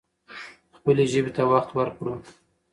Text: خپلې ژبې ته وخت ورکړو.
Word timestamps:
خپلې 0.77 1.03
ژبې 1.11 1.31
ته 1.37 1.43
وخت 1.51 1.69
ورکړو. 1.73 2.13